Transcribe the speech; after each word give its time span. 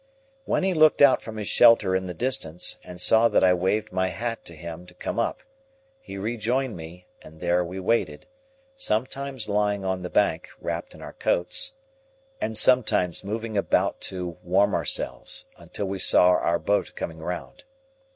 When 0.45 0.63
he 0.63 0.73
looked 0.73 1.03
out 1.03 1.21
from 1.21 1.37
his 1.37 1.47
shelter 1.47 1.95
in 1.95 2.07
the 2.07 2.15
distance, 2.15 2.79
and 2.83 2.99
saw 2.99 3.27
that 3.27 3.43
I 3.43 3.53
waved 3.53 3.91
my 3.91 4.07
hat 4.07 4.43
to 4.45 4.55
him 4.55 4.87
to 4.87 4.95
come 4.95 5.19
up, 5.19 5.43
he 5.99 6.17
rejoined 6.17 6.75
me, 6.75 7.05
and 7.21 7.39
there 7.39 7.63
we 7.63 7.79
waited; 7.79 8.25
sometimes 8.75 9.47
lying 9.47 9.85
on 9.85 10.01
the 10.01 10.09
bank, 10.09 10.49
wrapped 10.59 10.95
in 10.95 11.03
our 11.03 11.13
coats, 11.13 11.73
and 12.41 12.57
sometimes 12.57 13.23
moving 13.23 13.55
about 13.55 14.01
to 14.09 14.39
warm 14.41 14.73
ourselves, 14.73 15.45
until 15.57 15.85
we 15.85 15.99
saw 15.99 16.29
our 16.29 16.57
boat 16.57 16.93
coming 16.95 17.19
round. 17.19 17.63